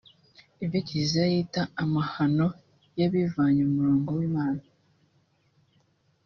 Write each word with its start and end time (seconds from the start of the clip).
ibyo 0.63 0.79
Kiliziya 0.87 1.25
yita 1.33 1.61
“amahano 1.83 2.47
y’abivanye 2.99 3.61
mu 3.67 3.73
murongo 3.77 4.09
w’Imana 4.17 4.61